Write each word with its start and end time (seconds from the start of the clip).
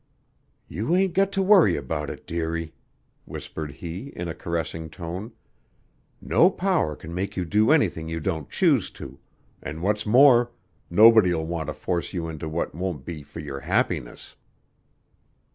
"You 0.67 0.95
ain't 0.95 1.13
got 1.13 1.31
to 1.33 1.43
worry 1.43 1.77
about 1.77 2.09
it, 2.09 2.25
dearie," 2.25 2.73
whispered 3.25 3.69
he 3.71 4.07
in 4.15 4.27
a 4.27 4.33
caressing 4.33 4.89
tone. 4.89 5.31
"No 6.19 6.49
power 6.49 6.95
can 6.95 7.13
make 7.13 7.37
you 7.37 7.45
do 7.45 7.69
anything 7.69 8.09
you 8.09 8.19
don't 8.19 8.49
choose 8.49 8.89
to; 8.97 9.19
an' 9.61 9.83
what's 9.83 10.07
more, 10.07 10.49
nobody'll 10.89 11.45
want 11.45 11.67
to 11.67 11.75
force 11.75 12.13
you 12.13 12.27
into 12.29 12.49
what 12.49 12.73
won't 12.73 13.05
be 13.05 13.21
for 13.21 13.41
your 13.41 13.59
happiness." 13.59 14.33